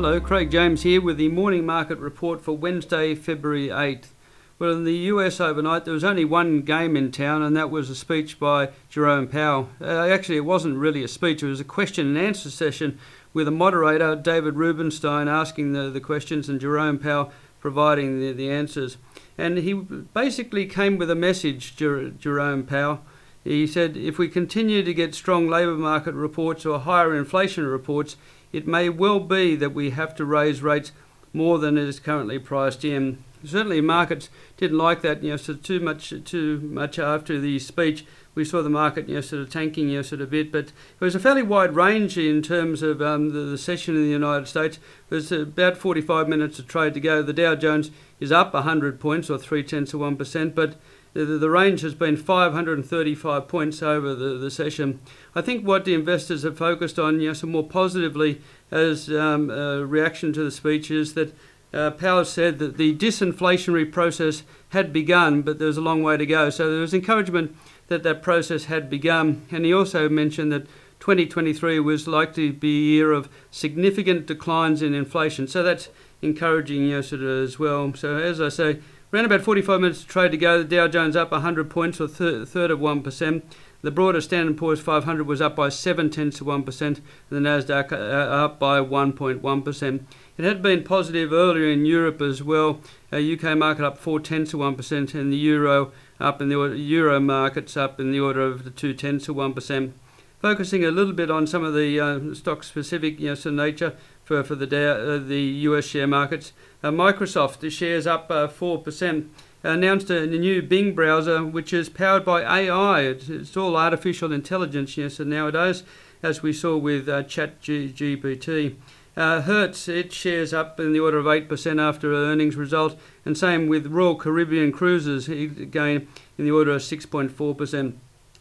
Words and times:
Hello, 0.00 0.20
Craig 0.20 0.48
James 0.52 0.84
here 0.84 1.00
with 1.00 1.16
the 1.16 1.26
morning 1.26 1.66
market 1.66 1.98
report 1.98 2.40
for 2.40 2.56
Wednesday, 2.56 3.16
February 3.16 3.66
8th. 3.66 4.10
Well, 4.56 4.70
in 4.70 4.84
the 4.84 4.92
US 4.92 5.40
overnight, 5.40 5.84
there 5.84 5.92
was 5.92 6.04
only 6.04 6.24
one 6.24 6.60
game 6.60 6.96
in 6.96 7.10
town, 7.10 7.42
and 7.42 7.56
that 7.56 7.68
was 7.68 7.90
a 7.90 7.96
speech 7.96 8.38
by 8.38 8.70
Jerome 8.88 9.26
Powell. 9.26 9.70
Uh, 9.80 10.06
actually, 10.06 10.36
it 10.36 10.44
wasn't 10.44 10.78
really 10.78 11.02
a 11.02 11.08
speech, 11.08 11.42
it 11.42 11.48
was 11.48 11.58
a 11.58 11.64
question 11.64 12.06
and 12.06 12.16
answer 12.16 12.48
session 12.48 12.96
with 13.34 13.48
a 13.48 13.50
moderator, 13.50 14.14
David 14.14 14.54
Rubenstein, 14.54 15.26
asking 15.26 15.72
the, 15.72 15.90
the 15.90 16.00
questions 16.00 16.48
and 16.48 16.60
Jerome 16.60 17.00
Powell 17.00 17.32
providing 17.58 18.20
the, 18.20 18.30
the 18.30 18.52
answers. 18.52 18.98
And 19.36 19.58
he 19.58 19.74
basically 19.74 20.66
came 20.66 20.96
with 20.96 21.10
a 21.10 21.16
message, 21.16 21.74
Jer- 21.74 22.10
Jerome 22.10 22.62
Powell. 22.62 23.00
He 23.42 23.66
said, 23.66 23.96
if 23.96 24.16
we 24.16 24.28
continue 24.28 24.84
to 24.84 24.94
get 24.94 25.16
strong 25.16 25.48
labour 25.48 25.74
market 25.74 26.14
reports 26.14 26.64
or 26.64 26.78
higher 26.78 27.16
inflation 27.16 27.66
reports, 27.66 28.14
it 28.52 28.66
may 28.66 28.88
well 28.88 29.20
be 29.20 29.56
that 29.56 29.74
we 29.74 29.90
have 29.90 30.14
to 30.16 30.24
raise 30.24 30.62
rates 30.62 30.92
more 31.32 31.58
than 31.58 31.76
is 31.76 32.00
currently 32.00 32.38
priced 32.38 32.84
in. 32.84 33.22
Certainly, 33.44 33.82
markets 33.82 34.30
didn't 34.56 34.78
like 34.78 35.02
that. 35.02 35.22
You 35.22 35.30
know, 35.30 35.36
so 35.36 35.54
too 35.54 35.78
much, 35.78 36.12
too 36.24 36.60
much 36.60 36.98
after 36.98 37.38
the 37.38 37.58
speech, 37.60 38.04
we 38.34 38.44
saw 38.44 38.62
the 38.62 38.70
market, 38.70 39.08
you 39.08 39.16
know, 39.16 39.20
sort 39.20 39.42
of 39.42 39.50
tanking, 39.50 39.88
you 39.88 39.96
know, 39.96 40.02
sort 40.02 40.20
of 40.20 40.30
bit. 40.30 40.50
But 40.50 40.66
it 40.66 41.00
was 41.00 41.14
a 41.14 41.20
fairly 41.20 41.42
wide 41.42 41.76
range 41.76 42.18
in 42.18 42.42
terms 42.42 42.82
of 42.82 43.00
um, 43.00 43.30
the, 43.30 43.40
the, 43.40 43.58
session 43.58 43.94
in 43.94 44.02
the 44.02 44.08
United 44.08 44.48
States. 44.48 44.78
There's 45.08 45.30
about 45.30 45.76
45 45.76 46.28
minutes 46.28 46.58
of 46.58 46.66
trade 46.66 46.94
to 46.94 47.00
go. 47.00 47.22
The 47.22 47.32
Dow 47.32 47.54
Jones 47.54 47.90
is 48.18 48.32
up 48.32 48.54
100 48.54 48.98
points, 48.98 49.30
or 49.30 49.38
three 49.38 49.62
tenths 49.62 49.94
of 49.94 50.00
one 50.00 50.16
percent, 50.16 50.54
but 50.54 50.74
the, 51.14 51.24
the 51.24 51.50
range 51.50 51.80
has 51.80 51.94
been 51.94 52.16
535 52.16 53.48
points 53.48 53.82
over 53.82 54.14
the, 54.14 54.38
the 54.38 54.50
session. 54.50 55.00
I 55.34 55.40
think 55.40 55.66
what 55.66 55.84
the 55.84 55.94
investors 55.94 56.42
have 56.42 56.58
focused 56.58 56.98
on, 56.98 57.20
you 57.20 57.28
know, 57.28 57.34
some 57.34 57.50
more 57.50 57.66
positively 57.66 58.40
as 58.70 59.10
um, 59.10 59.50
a 59.50 59.84
reaction 59.84 60.32
to 60.34 60.44
the 60.44 60.50
speech 60.50 60.90
is 60.90 61.14
that 61.14 61.34
uh, 61.72 61.90
Powell 61.90 62.24
said 62.24 62.58
that 62.58 62.76
the 62.76 62.94
disinflationary 62.96 63.90
process 63.90 64.42
had 64.70 64.92
begun, 64.92 65.42
but 65.42 65.58
there 65.58 65.66
was 65.66 65.76
a 65.76 65.82
long 65.82 66.02
way 66.02 66.16
to 66.16 66.26
go. 66.26 66.50
So 66.50 66.70
there 66.70 66.80
was 66.80 66.94
encouragement 66.94 67.56
that 67.88 68.02
that 68.02 68.22
process 68.22 68.64
had 68.64 68.88
begun. 68.88 69.46
And 69.50 69.64
he 69.64 69.72
also 69.72 70.08
mentioned 70.08 70.52
that 70.52 70.66
2023 71.00 71.80
was 71.80 72.08
likely 72.08 72.48
to 72.48 72.52
be 72.52 72.78
a 72.78 72.96
year 72.96 73.12
of 73.12 73.28
significant 73.50 74.26
declines 74.26 74.82
in 74.82 74.94
inflation. 74.94 75.46
So 75.46 75.62
that's 75.62 75.88
encouraging 76.22 76.82
you 76.82 76.96
know, 76.96 77.00
sort 77.00 77.22
of 77.22 77.44
as 77.44 77.58
well. 77.58 77.92
So 77.94 78.16
as 78.16 78.40
I 78.40 78.48
say, 78.48 78.80
around 79.12 79.24
about 79.24 79.42
45 79.42 79.80
minutes 79.80 80.02
of 80.02 80.08
trade 80.08 80.32
to 80.32 80.36
go. 80.36 80.62
The 80.62 80.76
Dow 80.76 80.88
Jones 80.88 81.16
up 81.16 81.30
100 81.30 81.70
points, 81.70 82.00
or 82.00 82.08
th- 82.08 82.48
third 82.48 82.70
of 82.70 82.80
one 82.80 83.02
percent. 83.02 83.44
The 83.80 83.92
broader 83.92 84.20
Standard 84.20 84.58
Poor's 84.58 84.80
500 84.80 85.24
was 85.24 85.40
up 85.40 85.54
by 85.54 85.68
7 85.68 86.10
tenths 86.10 86.40
of 86.40 86.48
1%, 86.48 86.80
and 86.80 87.00
the 87.30 87.38
Nasdaq 87.38 87.92
uh, 87.92 87.96
up 87.96 88.58
by 88.58 88.80
1.1%. 88.80 90.00
It 90.36 90.44
had 90.44 90.60
been 90.62 90.82
positive 90.82 91.32
earlier 91.32 91.70
in 91.70 91.86
Europe 91.86 92.20
as 92.20 92.42
well. 92.42 92.80
Uh, 93.12 93.18
UK 93.18 93.56
market 93.56 93.84
up 93.84 93.96
4 93.96 94.18
tenths 94.18 94.52
of 94.52 94.58
1%, 94.58 95.14
and 95.14 95.32
the 95.32 95.36
Euro 95.36 95.92
up 96.18 96.42
in 96.42 96.48
the 96.48 96.58
Euro 96.76 97.20
markets 97.20 97.76
up 97.76 98.00
in 98.00 98.10
the 98.10 98.18
order 98.18 98.40
of 98.40 98.64
the 98.64 98.70
2 98.70 98.94
tenths 98.94 99.28
of 99.28 99.36
1%. 99.36 99.92
Focusing 100.40 100.84
a 100.84 100.90
little 100.90 101.12
bit 101.12 101.30
on 101.30 101.46
some 101.46 101.62
of 101.62 101.72
the 101.72 102.00
uh, 102.00 102.34
stock 102.34 102.64
specific 102.64 103.20
you 103.20 103.32
know, 103.32 103.50
nature 103.50 103.94
for, 104.28 104.44
for 104.44 104.54
the, 104.54 104.66
uh, 104.66 105.16
the 105.26 105.40
US 105.40 105.86
share 105.86 106.06
markets. 106.06 106.52
Uh, 106.82 106.90
Microsoft, 106.90 107.60
the 107.60 107.70
shares 107.70 108.06
up 108.06 108.28
4%. 108.28 109.28
Uh, 109.64 109.68
announced 109.70 110.10
a, 110.10 110.26
new 110.26 110.60
Bing 110.60 110.94
browser, 110.94 111.42
which 111.44 111.72
is 111.72 111.88
powered 111.88 112.26
by 112.26 112.42
AI. 112.42 113.00
It's, 113.00 113.30
it's 113.30 113.56
all 113.56 113.74
artificial 113.74 114.30
intelligence, 114.30 114.98
yes, 114.98 115.18
and 115.18 115.30
nowadays, 115.30 115.82
as 116.22 116.42
we 116.42 116.52
saw 116.52 116.76
with 116.76 117.08
uh, 117.08 117.22
Chat 117.22 117.62
GPT. 117.62 118.76
Uh, 119.16 119.40
Hertz, 119.40 119.88
it 119.88 120.12
shares 120.12 120.52
up 120.52 120.78
in 120.78 120.92
the 120.92 121.00
order 121.00 121.16
of 121.16 121.24
8% 121.24 121.80
after 121.80 122.12
earnings 122.12 122.54
result, 122.54 123.00
and 123.24 123.36
same 123.36 123.66
with 123.66 123.86
Royal 123.86 124.14
Caribbean 124.14 124.72
Cruises, 124.72 125.26
again 125.28 126.06
in 126.36 126.44
the 126.44 126.50
order 126.50 126.72
of 126.72 126.82
6.4%. 126.82 127.94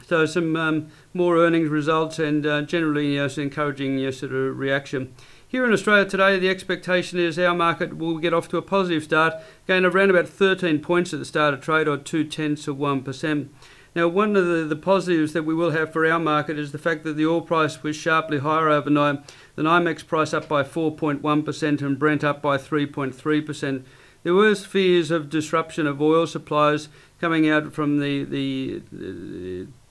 So 0.08 0.26
some 0.26 0.56
um, 0.56 0.88
more 1.14 1.38
earnings 1.38 1.70
results 1.70 2.18
and 2.18 2.46
uh, 2.46 2.62
generally 2.62 3.16
yes, 3.16 3.38
encouraging 3.38 3.98
yes, 3.98 4.20
sort 4.20 4.32
of 4.32 4.58
reaction. 4.58 5.14
Here 5.50 5.66
in 5.66 5.72
Australia 5.72 6.04
today, 6.04 6.38
the 6.38 6.50
expectation 6.50 7.20
is 7.20 7.40
our 7.40 7.56
market 7.56 7.98
will 7.98 8.18
get 8.18 8.34
off 8.34 8.50
to 8.50 8.58
a 8.58 8.62
positive 8.62 9.06
start, 9.06 9.34
gain 9.66 9.86
around 9.86 10.10
about 10.10 10.28
13 10.28 10.82
points 10.82 11.14
at 11.14 11.20
the 11.20 11.26
start 11.26 11.54
of 11.54 11.62
trade, 11.62 11.88
or 11.88 11.96
two 11.96 12.26
tenths 12.26 12.68
of 12.68 12.76
1%. 12.76 13.48
Now, 13.96 14.10
one 14.10 14.36
of 14.36 14.46
the, 14.46 14.66
the 14.66 14.76
positives 14.76 15.32
that 15.32 15.44
we 15.44 15.56
will 15.56 15.72
have 15.72 15.94
for 15.94 16.06
our 16.06 16.20
market 16.20 16.60
is 16.60 16.74
the 16.74 16.78
fact 16.78 17.06
that 17.06 17.14
the 17.14 17.26
oil 17.26 17.40
price 17.40 17.82
was 17.82 17.96
sharply 17.96 18.40
higher 18.40 18.68
overnight. 18.68 19.20
The 19.56 19.64
NYMEX 19.64 20.06
price 20.06 20.34
up 20.34 20.50
by 20.50 20.64
4.1% 20.64 21.82
and 21.82 21.98
Brent 21.98 22.26
up 22.26 22.42
by 22.42 22.58
3.3%. 22.58 23.86
There 24.24 24.34
was 24.34 24.66
fears 24.66 25.12
of 25.12 25.30
disruption 25.30 25.88
of 25.88 26.02
oil 26.02 26.28
supplies 26.28 26.90
coming 27.22 27.50
out 27.50 27.72
from 27.72 28.00
the, 28.00 28.26
the, 28.26 28.82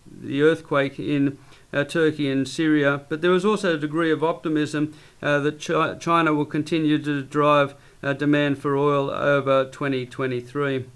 the 0.06 0.43
earthquake 0.43 1.00
in 1.00 1.38
Turkey 1.84 2.31
and 2.31 2.47
Syria, 2.48 3.03
but 3.09 3.20
there 3.20 3.31
was 3.31 3.44
also 3.44 3.75
a 3.75 3.78
degree 3.78 4.10
of 4.10 4.25
optimism 4.25 4.94
uh, 5.22 5.38
that 5.41 5.59
Ch- 5.59 6.03
China 6.03 6.34
will 6.34 6.47
continue 6.47 6.98
to 7.03 7.22
drive 7.22 7.75
uh, 8.03 8.12
demand 8.12 8.59
for 8.59 8.76
oil 8.76 9.10
over 9.10 9.64
2023. 9.64 10.87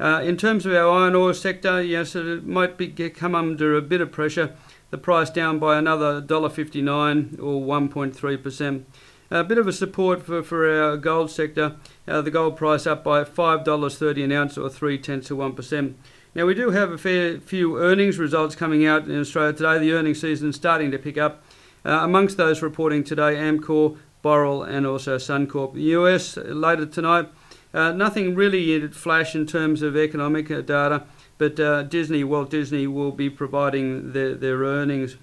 Uh, 0.00 0.20
in 0.24 0.36
terms 0.36 0.66
of 0.66 0.72
our 0.72 0.88
iron 0.88 1.14
ore 1.14 1.32
sector, 1.32 1.82
yes, 1.82 2.16
it 2.16 2.44
might 2.46 2.76
be, 2.76 2.88
come 2.88 3.34
under 3.34 3.76
a 3.76 3.82
bit 3.82 4.00
of 4.00 4.10
pressure. 4.10 4.54
The 4.90 4.98
price 4.98 5.30
down 5.30 5.58
by 5.58 5.78
another 5.78 6.20
$1.59 6.20 7.38
or 7.40 7.60
1.3%. 7.60 8.84
A 9.30 9.42
bit 9.42 9.58
of 9.58 9.66
a 9.66 9.72
support 9.72 10.22
for, 10.22 10.42
for 10.42 10.68
our 10.68 10.96
gold 10.96 11.30
sector. 11.30 11.76
Uh, 12.06 12.20
the 12.20 12.30
gold 12.30 12.56
price 12.56 12.86
up 12.86 13.02
by 13.02 13.24
$5.30 13.24 14.24
an 14.24 14.32
ounce 14.32 14.58
or 14.58 14.68
3 14.68 14.98
tenths 14.98 15.30
of 15.30 15.38
1%. 15.38 15.94
Now, 16.36 16.46
we 16.46 16.54
do 16.54 16.70
have 16.70 16.90
a 16.90 16.98
fair 16.98 17.38
few 17.38 17.78
earnings 17.78 18.18
results 18.18 18.56
coming 18.56 18.84
out 18.84 19.06
in 19.06 19.20
Australia 19.20 19.52
today. 19.52 19.78
The 19.78 19.92
earnings 19.92 20.20
season 20.20 20.48
is 20.48 20.56
starting 20.56 20.90
to 20.90 20.98
pick 20.98 21.16
up. 21.16 21.44
Uh, 21.84 22.00
amongst 22.02 22.36
those 22.36 22.60
reporting 22.60 23.04
today, 23.04 23.36
Amcor, 23.36 23.96
Boral, 24.24 24.66
and 24.66 24.84
also 24.84 25.16
Suncorp. 25.16 25.74
The 25.74 25.82
US 25.82 26.36
later 26.36 26.86
tonight, 26.86 27.28
uh, 27.72 27.92
nothing 27.92 28.34
really 28.34 28.74
in 28.74 28.90
flash 28.90 29.36
in 29.36 29.46
terms 29.46 29.80
of 29.82 29.96
economic 29.96 30.50
uh, 30.50 30.60
data, 30.62 31.04
but 31.38 31.60
uh, 31.60 31.84
Disney, 31.84 32.24
Walt 32.24 32.50
Disney, 32.50 32.88
will 32.88 33.12
be 33.12 33.30
providing 33.30 34.12
their, 34.12 34.34
their 34.34 34.56
earnings. 34.58 35.16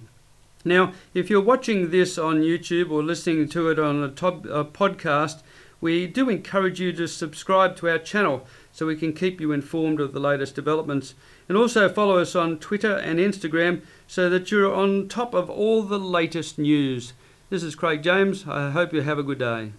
Now, 0.64 0.92
if 1.12 1.28
you're 1.28 1.42
watching 1.42 1.90
this 1.90 2.16
on 2.16 2.40
YouTube 2.40 2.90
or 2.90 3.02
listening 3.02 3.50
to 3.50 3.68
it 3.68 3.78
on 3.78 4.02
a, 4.02 4.08
top, 4.08 4.46
a 4.46 4.64
podcast, 4.64 5.42
we 5.82 6.06
do 6.06 6.30
encourage 6.30 6.80
you 6.80 6.92
to 6.92 7.08
subscribe 7.08 7.74
to 7.76 7.90
our 7.90 7.98
channel 7.98 8.46
so 8.70 8.86
we 8.86 8.96
can 8.96 9.12
keep 9.12 9.40
you 9.40 9.50
informed 9.50 10.00
of 10.00 10.12
the 10.12 10.20
latest 10.20 10.54
developments. 10.54 11.14
And 11.48 11.58
also 11.58 11.88
follow 11.88 12.18
us 12.18 12.36
on 12.36 12.60
Twitter 12.60 12.96
and 12.96 13.18
Instagram 13.18 13.82
so 14.06 14.30
that 14.30 14.52
you're 14.52 14.72
on 14.72 15.08
top 15.08 15.34
of 15.34 15.50
all 15.50 15.82
the 15.82 15.98
latest 15.98 16.56
news. 16.56 17.14
This 17.50 17.64
is 17.64 17.74
Craig 17.74 18.02
James. 18.02 18.46
I 18.46 18.70
hope 18.70 18.94
you 18.94 19.02
have 19.02 19.18
a 19.18 19.24
good 19.24 19.40
day. 19.40 19.72